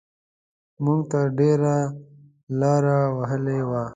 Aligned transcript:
موږ 0.83 0.99
تر 1.11 1.25
ډېره 1.39 1.75
لاره 2.59 2.97
وهلې 3.17 3.59
وه. 3.69 3.83